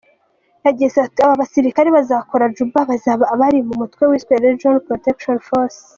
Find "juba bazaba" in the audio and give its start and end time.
2.55-3.25